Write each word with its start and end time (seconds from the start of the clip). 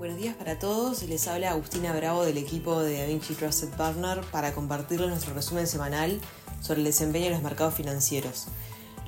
Buenos 0.00 0.16
días 0.16 0.34
para 0.34 0.58
todos, 0.58 1.02
les 1.02 1.28
habla 1.28 1.50
Agustina 1.50 1.92
Bravo 1.92 2.24
del 2.24 2.38
equipo 2.38 2.80
de 2.80 3.02
DaVinci 3.02 3.34
Trusted 3.34 3.68
Partner 3.76 4.22
para 4.32 4.54
compartirles 4.54 5.10
nuestro 5.10 5.34
resumen 5.34 5.66
semanal 5.66 6.18
sobre 6.62 6.78
el 6.78 6.86
desempeño 6.86 7.26
de 7.26 7.32
los 7.32 7.42
mercados 7.42 7.74
financieros. 7.74 8.46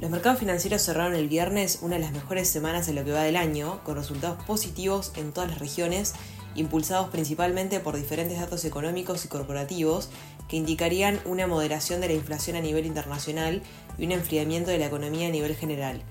Los 0.00 0.10
mercados 0.10 0.38
financieros 0.38 0.82
cerraron 0.82 1.14
el 1.14 1.28
viernes 1.28 1.78
una 1.80 1.94
de 1.94 2.02
las 2.02 2.12
mejores 2.12 2.46
semanas 2.46 2.88
en 2.88 2.96
lo 2.96 3.06
que 3.06 3.12
va 3.12 3.22
del 3.22 3.36
año, 3.36 3.82
con 3.84 3.96
resultados 3.96 4.44
positivos 4.44 5.12
en 5.16 5.32
todas 5.32 5.48
las 5.48 5.60
regiones, 5.60 6.12
impulsados 6.56 7.08
principalmente 7.08 7.80
por 7.80 7.96
diferentes 7.96 8.38
datos 8.38 8.66
económicos 8.66 9.24
y 9.24 9.28
corporativos 9.28 10.10
que 10.46 10.58
indicarían 10.58 11.20
una 11.24 11.46
moderación 11.46 12.02
de 12.02 12.08
la 12.08 12.14
inflación 12.14 12.54
a 12.54 12.60
nivel 12.60 12.84
internacional 12.84 13.62
y 13.96 14.04
un 14.04 14.12
enfriamiento 14.12 14.70
de 14.70 14.76
la 14.76 14.88
economía 14.88 15.28
a 15.28 15.30
nivel 15.30 15.56
general. 15.56 16.02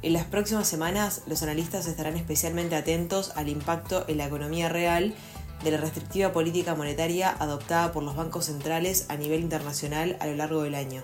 En 0.00 0.12
las 0.12 0.26
próximas 0.26 0.68
semanas, 0.68 1.22
los 1.26 1.42
analistas 1.42 1.88
estarán 1.88 2.16
especialmente 2.16 2.76
atentos 2.76 3.32
al 3.34 3.48
impacto 3.48 4.04
en 4.06 4.18
la 4.18 4.26
economía 4.26 4.68
real 4.68 5.12
de 5.64 5.72
la 5.72 5.78
restrictiva 5.78 6.32
política 6.32 6.76
monetaria 6.76 7.34
adoptada 7.36 7.90
por 7.90 8.04
los 8.04 8.14
bancos 8.14 8.44
centrales 8.44 9.06
a 9.08 9.16
nivel 9.16 9.40
internacional 9.40 10.16
a 10.20 10.26
lo 10.26 10.36
largo 10.36 10.62
del 10.62 10.76
año. 10.76 11.02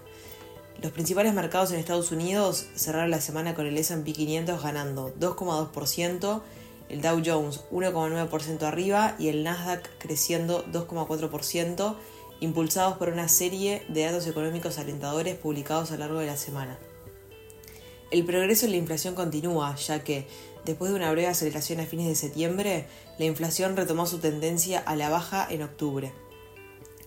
Los 0.81 0.93
principales 0.93 1.35
mercados 1.35 1.73
en 1.73 1.81
Estados 1.81 2.13
Unidos 2.13 2.67
cerraron 2.77 3.11
la 3.11 3.21
semana 3.21 3.55
con 3.55 3.67
el 3.67 3.79
SP 3.83 4.15
500 4.15 4.63
ganando 4.63 5.13
2,2%, 5.19 6.43
el 6.89 7.01
Dow 7.01 7.21
Jones 7.25 7.63
1,9% 7.73 8.63
arriba 8.63 9.17
y 9.19 9.27
el 9.29 9.43
Nasdaq 9.43 9.89
creciendo 9.99 10.65
2,4%, 10.67 11.97
impulsados 12.39 12.97
por 12.97 13.09
una 13.09 13.29
serie 13.29 13.85
de 13.89 14.05
datos 14.05 14.29
económicos 14.29 14.79
alentadores 14.79 15.37
publicados 15.37 15.91
a 15.91 15.95
lo 15.95 16.01
largo 16.01 16.19
de 16.21 16.27
la 16.27 16.37
semana. 16.37 16.79
El 18.15 18.25
progreso 18.25 18.67
en 18.67 18.71
la 18.71 18.77
inflación 18.77 19.17
continúa, 19.17 19.75
ya 19.75 20.05
que, 20.05 20.29
después 20.65 20.93
de 20.93 20.97
una 20.97 21.11
breve 21.11 21.27
aceleración 21.27 21.81
a 21.81 21.85
fines 21.85 22.07
de 22.07 22.15
septiembre, 22.15 22.87
la 23.19 23.25
inflación 23.25 23.77
retomó 23.77 24.07
su 24.07 24.19
tendencia 24.19 24.79
a 24.79 24.95
la 24.95 25.09
baja 25.09 25.49
en 25.51 25.65
octubre. 25.65 26.13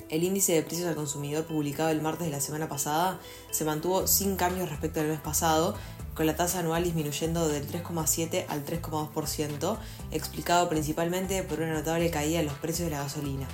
El 0.09 0.25
índice 0.25 0.51
de 0.51 0.63
precios 0.63 0.85
al 0.85 0.95
consumidor 0.95 1.45
publicado 1.45 1.91
el 1.91 2.01
martes 2.01 2.27
de 2.27 2.33
la 2.33 2.41
semana 2.41 2.67
pasada 2.67 3.21
se 3.51 3.63
mantuvo 3.63 4.05
sin 4.05 4.35
cambios 4.35 4.69
respecto 4.69 4.99
al 4.99 5.07
mes 5.07 5.21
pasado, 5.21 5.77
con 6.13 6.25
la 6.25 6.35
tasa 6.35 6.59
anual 6.59 6.83
disminuyendo 6.83 7.47
del 7.47 7.65
3,7 7.65 8.43
al 8.49 8.65
3,2%, 8.65 9.77
explicado 10.11 10.67
principalmente 10.67 11.41
por 11.43 11.61
una 11.61 11.71
notable 11.71 12.11
caída 12.11 12.41
en 12.41 12.47
los 12.47 12.55
precios 12.55 12.89
de 12.89 12.97
la 12.97 13.03
gasolina. 13.03 13.47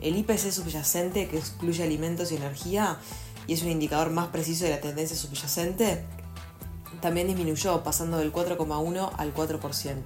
El 0.00 0.16
IPC 0.16 0.52
subyacente, 0.52 1.26
que 1.26 1.38
excluye 1.38 1.82
alimentos 1.82 2.30
y 2.30 2.36
energía, 2.36 3.00
y 3.48 3.54
es 3.54 3.62
un 3.62 3.70
indicador 3.70 4.10
más 4.10 4.28
preciso 4.28 4.62
de 4.62 4.70
la 4.70 4.80
tendencia 4.80 5.16
subyacente, 5.16 6.04
también 7.04 7.26
disminuyó, 7.26 7.82
pasando 7.82 8.16
del 8.16 8.32
4,1 8.32 9.10
al 9.18 9.34
4%. 9.34 9.96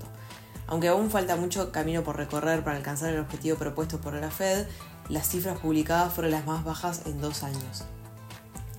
Aunque 0.66 0.88
aún 0.88 1.12
falta 1.12 1.36
mucho 1.36 1.70
camino 1.70 2.02
por 2.02 2.16
recorrer 2.16 2.64
para 2.64 2.77
alcanzar 2.77 3.14
el 3.14 3.20
objetivo 3.20 3.56
propuesto 3.56 4.00
por 4.00 4.14
la 4.14 4.32
Fed, 4.32 4.66
las 5.08 5.28
cifras 5.28 5.60
publicadas 5.60 6.12
fueron 6.12 6.32
las 6.32 6.44
más 6.44 6.64
bajas 6.64 7.02
en 7.06 7.20
dos 7.20 7.44
años. 7.44 7.84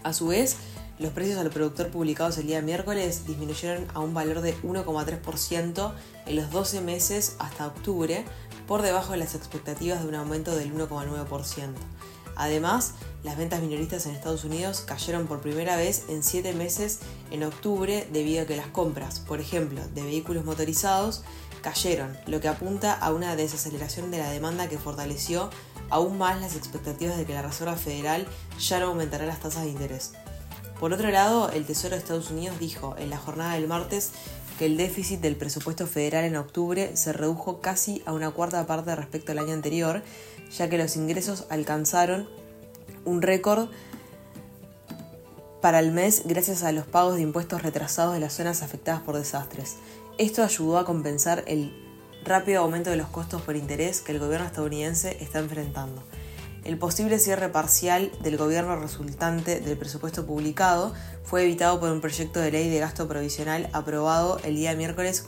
A 0.03 0.11
su 0.11 0.27
vez, 0.27 0.57
los 0.99 1.13
precios 1.13 1.39
al 1.39 1.49
productor 1.49 1.91
publicados 1.91 2.37
el 2.39 2.47
día 2.47 2.61
miércoles 2.61 3.25
disminuyeron 3.25 3.87
a 3.93 4.01
un 4.01 4.13
valor 4.13 4.41
de 4.41 4.53
1,3% 4.63 5.93
en 6.25 6.35
los 6.35 6.51
12 6.51 6.81
meses 6.81 7.37
hasta 7.39 7.67
octubre, 7.67 8.25
por 8.67 8.81
debajo 8.81 9.13
de 9.13 9.19
las 9.19 9.33
expectativas 9.33 10.01
de 10.01 10.09
un 10.09 10.15
aumento 10.15 10.57
del 10.57 10.75
1,9%. 10.75 11.69
Además, 12.39 12.93
las 13.25 13.37
ventas 13.37 13.61
minoristas 13.61 14.05
en 14.05 14.15
Estados 14.15 14.45
Unidos 14.45 14.79
cayeron 14.87 15.27
por 15.27 15.41
primera 15.41 15.75
vez 15.75 16.05
en 16.07 16.23
7 16.23 16.53
meses 16.53 16.99
en 17.31 17.43
octubre 17.43 18.07
debido 18.13 18.43
a 18.43 18.45
que 18.45 18.55
las 18.55 18.67
compras, 18.67 19.19
por 19.19 19.41
ejemplo, 19.41 19.81
de 19.93 20.03
vehículos 20.03 20.45
motorizados, 20.45 21.21
cayeron, 21.61 22.17
lo 22.27 22.39
que 22.39 22.47
apunta 22.47 22.93
a 22.93 23.11
una 23.11 23.35
desaceleración 23.35 24.09
de 24.09 24.19
la 24.19 24.31
demanda 24.31 24.69
que 24.69 24.77
fortaleció 24.77 25.49
aún 25.89 26.17
más 26.17 26.39
las 26.39 26.55
expectativas 26.55 27.17
de 27.17 27.25
que 27.25 27.33
la 27.33 27.41
Reserva 27.41 27.75
Federal 27.75 28.25
ya 28.57 28.79
no 28.79 28.87
aumentará 28.87 29.25
las 29.25 29.41
tasas 29.41 29.64
de 29.64 29.71
interés. 29.71 30.14
Por 30.79 30.93
otro 30.93 31.11
lado, 31.11 31.51
el 31.51 31.65
Tesoro 31.65 31.95
de 31.95 31.99
Estados 32.01 32.31
Unidos 32.31 32.57
dijo 32.57 32.95
en 32.97 33.09
la 33.09 33.17
jornada 33.17 33.55
del 33.55 33.67
martes 33.67 34.11
que 34.57 34.65
el 34.65 34.77
déficit 34.77 35.19
del 35.19 35.35
presupuesto 35.35 35.87
federal 35.87 36.23
en 36.23 36.37
octubre 36.37 36.95
se 36.95 37.11
redujo 37.11 37.59
casi 37.59 38.01
a 38.05 38.13
una 38.13 38.31
cuarta 38.31 38.65
parte 38.65 38.95
respecto 38.95 39.33
al 39.33 39.39
año 39.39 39.53
anterior, 39.53 40.03
ya 40.57 40.69
que 40.69 40.77
los 40.77 40.95
ingresos 40.95 41.45
alcanzaron 41.49 42.29
un 43.03 43.21
récord 43.21 43.69
para 45.61 45.79
el 45.79 45.91
mes 45.91 46.23
gracias 46.25 46.63
a 46.63 46.71
los 46.71 46.85
pagos 46.85 47.15
de 47.15 47.21
impuestos 47.23 47.61
retrasados 47.61 48.13
de 48.13 48.21
las 48.21 48.33
zonas 48.33 48.61
afectadas 48.61 49.01
por 49.01 49.17
desastres. 49.17 49.75
Esto 50.17 50.43
ayudó 50.43 50.77
a 50.77 50.85
compensar 50.85 51.43
el 51.47 51.73
rápido 52.23 52.61
aumento 52.61 52.89
de 52.89 52.95
los 52.95 53.07
costos 53.07 53.41
por 53.41 53.57
interés 53.57 53.99
que 53.99 54.13
el 54.13 54.19
gobierno 54.19 54.47
estadounidense 54.47 55.17
está 55.21 55.39
enfrentando. 55.39 56.03
El 56.64 56.77
posible 56.77 57.20
cierre 57.20 57.49
parcial 57.49 58.11
del 58.21 58.37
gobierno 58.37 58.75
resultante 58.75 59.59
del 59.61 59.77
presupuesto 59.77 60.25
publicado 60.25 60.93
fue 61.23 61.43
evitado 61.43 61.80
por 61.80 61.89
un 61.89 62.02
proyecto 62.02 62.39
de 62.42 62.52
ley 62.52 62.70
de 62.70 62.80
gasto 62.80 63.08
provisional 63.08 63.70
aprobado 63.71 64.39
el 64.43 64.55
día 64.55 64.75
miércoles 64.75 65.23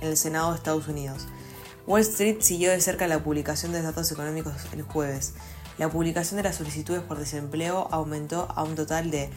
en 0.00 0.08
el 0.08 0.16
Senado 0.16 0.50
de 0.50 0.56
Estados 0.56 0.86
Unidos. 0.86 1.26
Wall 1.86 2.02
Street 2.02 2.38
siguió 2.40 2.70
de 2.70 2.80
cerca 2.80 3.08
la 3.08 3.22
publicación 3.22 3.72
de 3.72 3.82
datos 3.82 4.10
económicos 4.12 4.54
el 4.72 4.82
jueves. 4.82 5.34
La 5.76 5.88
publicación 5.88 6.36
de 6.36 6.44
las 6.44 6.56
solicitudes 6.56 7.02
por 7.02 7.18
desempleo 7.18 7.88
aumentó 7.90 8.48
a 8.54 8.62
un 8.62 8.76
total 8.76 9.10
de 9.10 9.30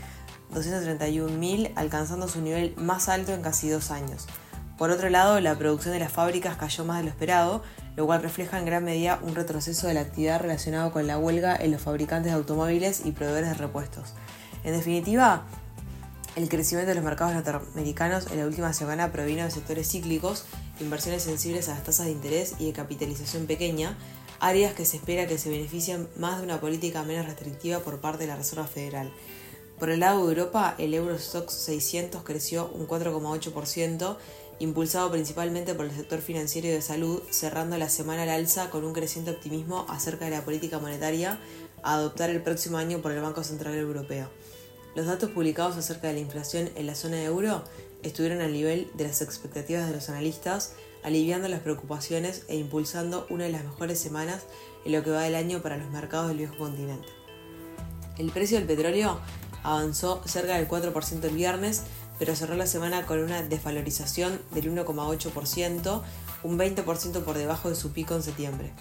231.000, 0.54 1.74
alcanzando 1.76 2.28
su 2.28 2.42
nivel 2.42 2.76
más 2.78 3.10
alto 3.10 3.34
en 3.34 3.42
casi 3.42 3.70
dos 3.70 3.92
años. 3.92 4.28
Por 4.78 4.92
otro 4.92 5.10
lado, 5.10 5.40
la 5.42 5.58
producción 5.58 5.94
de 5.94 6.00
las 6.00 6.12
fábricas 6.12 6.56
cayó 6.58 6.86
más 6.86 7.00
de 7.00 7.04
lo 7.04 7.10
esperado, 7.10 7.64
lo 7.96 8.06
cual 8.06 8.22
refleja 8.22 8.60
en 8.60 8.66
gran 8.66 8.84
medida 8.84 9.20
un 9.22 9.36
retroceso 9.36 9.88
de 9.88 9.94
la 9.94 10.02
actividad 10.02 10.42
relacionado 10.42 10.92
con 10.92 11.08
la 11.08 11.18
huelga 11.18 11.56
en 11.56 11.72
los 11.72 11.82
fabricantes 11.82 12.32
de 12.32 12.38
automóviles 12.38 13.02
y 13.06 13.12
proveedores 13.12 13.50
de 13.50 13.56
repuestos. 13.56 14.14
En 14.64 14.74
definitiva, 14.74 15.46
el 16.36 16.48
crecimiento 16.48 16.90
de 16.90 16.96
los 16.96 17.04
mercados 17.04 17.34
norteamericanos 17.34 18.28
en 18.32 18.40
la 18.40 18.46
última 18.46 18.72
semana 18.74 19.12
provino 19.12 19.44
de 19.44 19.52
sectores 19.52 19.90
cíclicos, 19.90 20.46
inversiones 20.80 21.24
sensibles 21.24 21.68
a 21.70 21.74
las 21.74 21.84
tasas 21.84 22.06
de 22.06 22.12
interés 22.12 22.56
y 22.60 22.68
de 22.68 22.74
capitalización 22.74 23.46
pequeña, 23.46 23.98
áreas 24.40 24.74
que 24.74 24.86
se 24.86 24.98
espera 24.98 25.28
que 25.28 25.38
se 25.38 25.50
beneficien 25.50 26.08
más 26.18 26.38
de 26.38 26.46
una 26.46 26.62
política 26.62 27.04
menos 27.04 27.26
restrictiva 27.26 27.80
por 27.80 28.00
parte 28.00 28.24
de 28.24 28.28
la 28.28 28.36
Reserva 28.36 28.68
Federal. 28.68 29.12
Por 29.80 29.90
el 29.90 30.02
lado 30.02 30.26
de 30.26 30.34
Europa, 30.34 30.76
el 30.78 30.94
Eurostox 30.94 31.54
600 31.54 32.24
creció 32.24 32.70
un 32.74 32.88
4,8%, 32.88 34.18
impulsado 34.60 35.10
principalmente 35.12 35.74
por 35.74 35.86
el 35.86 35.92
sector 35.92 36.20
financiero 36.20 36.68
y 36.68 36.72
de 36.72 36.82
salud, 36.82 37.22
cerrando 37.30 37.78
la 37.78 37.90
semana 37.90 38.24
al 38.24 38.30
alza 38.30 38.70
con 38.70 38.84
un 38.84 38.94
creciente 38.94 39.32
optimismo 39.32 39.86
acerca 39.90 40.26
de 40.26 40.32
la 40.32 40.44
política 40.44 40.80
monetaria 40.80 41.40
a 41.82 41.94
adoptar 41.94 42.30
el 42.30 42.42
próximo 42.44 42.78
año 42.78 43.00
por 43.00 43.12
el 43.12 43.22
Banco 43.22 43.44
Central 43.44 43.76
Europeo. 43.76 44.30
Los 44.96 45.06
datos 45.06 45.32
publicados 45.32 45.78
acerca 45.78 46.08
de 46.08 46.14
la 46.14 46.20
inflación 46.20 46.70
en 46.76 46.88
la 46.88 46.96
zona 46.96 47.18
de 47.18 47.26
euro 47.26 47.64
estuvieron 48.04 48.42
al 48.42 48.54
nivel 48.54 48.90
de 48.96 49.06
las 49.06 49.22
expectativas 49.22 49.88
de 49.88 49.96
los 49.96 50.10
analistas, 50.10 50.74
aliviando 51.04 51.48
las 51.48 51.62
preocupaciones 51.62 52.44
e 52.48 52.58
impulsando 52.58 53.28
una 53.30 53.46
de 53.46 53.52
las 53.52 53.64
mejores 53.64 54.00
semanas 54.00 54.44
en 54.86 54.92
lo 54.92 55.04
que 55.04 55.12
va 55.12 55.22
del 55.22 55.36
año 55.36 55.62
para 55.62 55.78
los 55.78 55.90
mercados 55.90 56.30
del 56.30 56.38
viejo 56.38 56.58
continente. 56.58 57.08
El 58.18 58.32
precio 58.32 58.58
del 58.58 58.68
petróleo 58.68 59.20
avanzó 59.64 60.22
cerca 60.26 60.56
del 60.56 60.68
4% 60.68 61.24
el 61.24 61.36
viernes, 61.36 61.84
pero 62.18 62.36
cerró 62.36 62.56
la 62.56 62.68
semana 62.68 63.06
con 63.06 63.20
una 63.20 63.42
desvalorización 63.42 64.42
del 64.52 64.74
1,8%, 64.74 66.02
un 66.44 66.60
20% 66.60 67.24
por 67.24 67.38
debajo 67.38 67.70
de 67.70 67.76
su 67.76 67.92
pico 67.92 68.16
en 68.16 68.24
septiembre. 68.24 68.74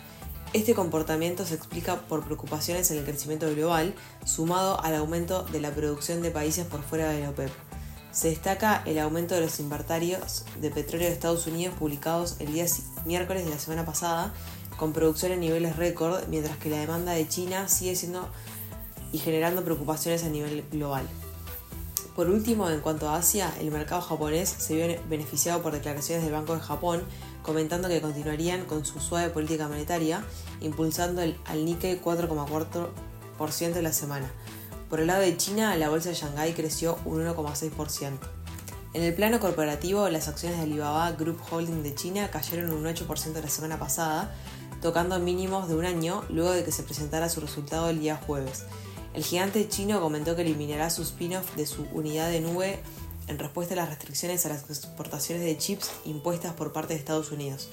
Este 0.55 0.75
comportamiento 0.75 1.45
se 1.45 1.55
explica 1.55 1.97
por 2.09 2.25
preocupaciones 2.25 2.91
en 2.91 2.99
el 2.99 3.05
crecimiento 3.05 3.51
global, 3.55 3.95
sumado 4.25 4.81
al 4.83 4.95
aumento 4.95 5.43
de 5.43 5.61
la 5.61 5.71
producción 5.71 6.23
de 6.23 6.31
países 6.31 6.67
por 6.67 6.83
fuera 6.83 7.11
de 7.11 7.21
la 7.21 7.31
OPEP. 7.31 7.51
Se 8.13 8.31
destaca 8.31 8.83
el 8.87 8.99
aumento 8.99 9.35
de 9.35 9.43
los 9.43 9.61
inventarios 9.61 10.47
de 10.61 10.71
petróleo 10.71 11.07
de 11.07 11.13
Estados 11.13 11.47
Unidos 11.47 11.75
publicados 11.79 12.37
el 12.41 12.55
día 12.55 12.65
miércoles 13.05 13.45
de 13.45 13.51
la 13.51 13.59
semana 13.59 13.85
pasada, 13.85 14.33
con 14.79 14.95
producción 14.95 15.33
en 15.33 15.41
niveles 15.41 15.77
récord, 15.77 16.27
mientras 16.29 16.57
que 16.57 16.71
la 16.71 16.79
demanda 16.79 17.13
de 17.13 17.29
China 17.29 17.69
sigue 17.69 17.95
siendo 17.95 18.27
y 19.13 19.19
generando 19.19 19.65
preocupaciones 19.65 20.25
a 20.25 20.29
nivel 20.29 20.65
global. 20.71 21.07
Por 22.17 22.29
último, 22.31 22.69
en 22.69 22.81
cuanto 22.81 23.09
a 23.09 23.17
Asia, 23.17 23.53
el 23.61 23.71
mercado 23.71 24.01
japonés 24.01 24.49
se 24.49 24.75
vio 24.75 25.01
beneficiado 25.09 25.63
por 25.63 25.73
declaraciones 25.73 26.25
del 26.25 26.33
Banco 26.33 26.55
de 26.55 26.61
Japón 26.61 27.03
comentando 27.43 27.89
que 27.89 28.01
continuarían 28.01 28.65
con 28.65 28.85
su 28.85 28.99
suave 29.01 29.31
política 29.31 29.69
monetaria, 29.69 30.25
impulsando 30.61 31.23
el, 31.23 31.39
al 31.47 31.65
Nikkei 31.65 32.01
4,4% 32.01 33.77
en 33.77 33.83
la 33.85 33.93
semana. 33.93 34.31
Por 34.91 35.01
el 35.01 35.07
lado 35.07 35.21
de 35.21 35.37
China, 35.37 35.77
la 35.77 35.89
bolsa 35.89 36.09
de 36.09 36.17
Shanghái 36.17 36.55
creció 36.55 36.99
un 37.05 37.25
1,6%. 37.25 38.19
En 38.95 39.03
el 39.03 39.15
plano 39.15 39.39
corporativo, 39.39 40.09
las 40.09 40.29
acciones 40.29 40.59
de 40.59 40.65
Alibaba 40.65 41.13
Group 41.13 41.39
Holding 41.51 41.83
de 41.83 41.95
China 41.95 42.31
cayeron 42.31 42.73
un 42.73 42.85
8% 42.85 43.41
la 43.41 43.49
semana 43.49 43.79
pasada, 43.79 44.35
tocando 44.83 45.19
mínimos 45.19 45.69
de 45.69 45.77
un 45.77 45.85
año 45.85 46.25
luego 46.31 46.51
de 46.51 46.65
que 46.65 46.73
se 46.73 46.83
presentara 46.83 47.29
su 47.29 47.41
resultado 47.41 47.91
el 47.91 48.01
día 48.01 48.17
jueves. 48.17 48.65
El 49.19 49.25
gigante 49.25 49.69
chino 49.69 50.01
comentó 50.01 50.37
que 50.37 50.43
eliminará 50.43 50.91
su 50.91 51.03
spin-off 51.03 51.57
de 51.57 51.67
su 51.67 51.83
unidad 51.93 52.31
de 52.31 52.41
nube 52.41 52.79
en 53.27 53.37
respuesta 53.41 53.75
a 53.75 53.79
las 53.79 53.89
restricciones 53.89 54.47
a 54.47 54.51
las 54.51 54.63
exportaciones 54.71 55.45
de 55.45 55.59
chips 55.59 55.91
impuestas 56.05 56.53
por 56.55 56.73
parte 56.73 56.95
de 56.95 57.01
Estados 57.01 57.33
Unidos. 57.33 57.69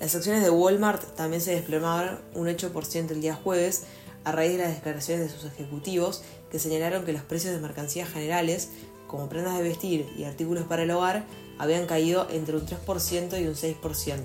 Las 0.00 0.14
acciones 0.14 0.42
de 0.42 0.50
Walmart 0.50 1.16
también 1.16 1.40
se 1.40 1.54
desplomaron 1.54 2.18
un 2.34 2.46
8% 2.46 3.10
el 3.10 3.22
día 3.22 3.34
jueves 3.34 3.84
a 4.24 4.32
raíz 4.32 4.52
de 4.52 4.64
las 4.64 4.74
declaraciones 4.74 5.32
de 5.32 5.34
sus 5.34 5.50
ejecutivos 5.50 6.24
que 6.50 6.58
señalaron 6.58 7.06
que 7.06 7.14
los 7.14 7.22
precios 7.22 7.54
de 7.54 7.60
mercancías 7.60 8.10
generales, 8.10 8.68
como 9.06 9.30
prendas 9.30 9.56
de 9.56 9.62
vestir 9.62 10.12
y 10.14 10.24
artículos 10.24 10.64
para 10.64 10.82
el 10.82 10.90
hogar, 10.90 11.24
habían 11.58 11.86
caído 11.86 12.28
entre 12.30 12.54
un 12.54 12.66
3% 12.66 13.40
y 13.40 13.46
un 13.46 13.54
6%, 13.54 14.24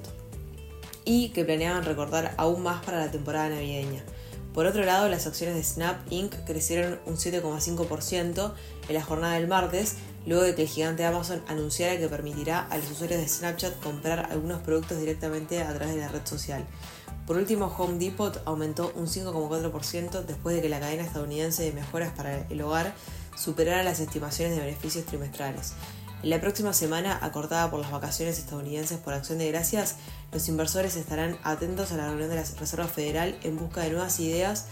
y 1.05 1.29
que 1.29 1.45
planeaban 1.45 1.85
recortar 1.85 2.33
aún 2.35 2.61
más 2.61 2.83
para 2.83 2.99
la 2.99 3.09
temporada 3.09 3.47
navideña. 3.47 4.03
Por 4.57 4.65
otro 4.65 4.83
lado, 4.83 5.07
las 5.07 5.27
acciones 5.27 5.55
de 5.55 5.63
Snap 5.63 6.11
Inc. 6.11 6.33
crecieron 6.43 6.99
un 7.05 7.15
7,5% 7.15 8.53
en 8.87 8.93
la 8.95 9.03
jornada 9.03 9.35
del 9.35 9.47
martes, 9.47 9.97
luego 10.25 10.41
de 10.41 10.55
que 10.55 10.63
el 10.63 10.67
gigante 10.67 11.05
Amazon 11.05 11.43
anunciara 11.47 11.99
que 11.99 12.07
permitirá 12.07 12.61
a 12.61 12.77
los 12.79 12.89
usuarios 12.89 13.21
de 13.21 13.27
Snapchat 13.27 13.79
comprar 13.83 14.31
algunos 14.31 14.63
productos 14.63 14.99
directamente 14.99 15.61
a 15.61 15.71
través 15.75 15.93
de 15.93 16.01
la 16.01 16.07
red 16.07 16.25
social. 16.25 16.65
Por 17.27 17.37
último, 17.37 17.67
Home 17.67 17.99
Depot 17.99 18.41
aumentó 18.45 18.91
un 18.95 19.05
5,4% 19.05 20.23
después 20.25 20.55
de 20.55 20.63
que 20.63 20.69
la 20.69 20.79
cadena 20.79 21.03
estadounidense 21.03 21.61
de 21.61 21.73
mejoras 21.73 22.11
para 22.13 22.47
el 22.47 22.59
hogar 22.59 22.95
superara 23.35 23.83
las 23.83 23.99
estimaciones 23.99 24.55
de 24.55 24.63
beneficios 24.63 25.05
trimestrales. 25.05 25.73
En 26.23 26.31
la 26.31 26.41
próxima 26.41 26.73
semana, 26.73 27.19
acortada 27.21 27.69
por 27.69 27.79
las 27.79 27.91
vacaciones 27.91 28.39
estadounidenses 28.39 28.97
por 28.97 29.13
acción 29.13 29.37
de 29.37 29.47
gracias, 29.49 29.97
los 30.31 30.47
inversores 30.47 30.95
estarán 30.95 31.37
atentos 31.43 31.91
a 31.91 31.97
la 31.97 32.07
reunión 32.07 32.29
de 32.29 32.37
la 32.37 32.43
Reserva 32.59 32.87
Federal 32.87 33.37
en 33.43 33.57
busca 33.57 33.81
de 33.81 33.91
nuevas 33.91 34.19
ideas 34.19 34.65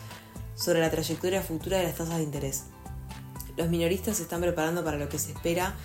sobre 0.55 0.79
la 0.79 0.89
trayectoria 0.89 1.43
futura 1.43 1.77
de 1.77 1.83
las 1.83 1.95
tasas 1.95 2.17
de 2.17 2.23
interés. 2.23 2.63
Los 3.57 3.69
minoristas 3.69 4.17
se 4.17 4.23
están 4.23 4.41
preparando 4.41 4.83
para 4.83 4.97
lo 4.97 5.07
que 5.07 5.19
se 5.19 5.31
espera 5.33 5.75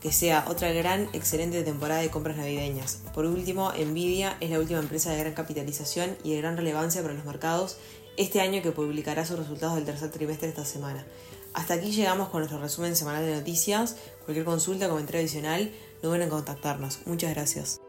que 0.00 0.12
sea 0.12 0.44
otra 0.48 0.70
gran, 0.72 1.08
excelente 1.14 1.62
temporada 1.62 2.02
de 2.02 2.10
compras 2.10 2.36
navideñas. 2.36 3.00
Por 3.14 3.24
último, 3.24 3.72
Nvidia 3.72 4.36
es 4.40 4.50
la 4.50 4.60
última 4.60 4.78
empresa 4.78 5.10
de 5.10 5.18
gran 5.18 5.32
capitalización 5.32 6.16
y 6.22 6.34
de 6.34 6.38
gran 6.38 6.56
relevancia 6.56 7.02
para 7.02 7.14
los 7.14 7.24
mercados 7.24 7.78
este 8.16 8.40
año 8.40 8.62
que 8.62 8.70
publicará 8.70 9.24
sus 9.24 9.38
resultados 9.38 9.76
del 9.76 9.84
tercer 9.84 10.10
trimestre 10.10 10.48
esta 10.48 10.64
semana. 10.64 11.04
Hasta 11.56 11.72
aquí 11.72 11.90
llegamos 11.90 12.28
con 12.28 12.40
nuestro 12.40 12.60
resumen 12.60 12.94
semanal 12.94 13.24
de 13.24 13.34
noticias. 13.34 13.96
Cualquier 14.26 14.44
consulta, 14.44 14.90
comentario 14.90 15.22
adicional, 15.22 15.72
no 16.02 16.10
duden 16.10 16.22
en 16.22 16.28
contactarnos. 16.28 16.98
Muchas 17.06 17.30
gracias. 17.30 17.80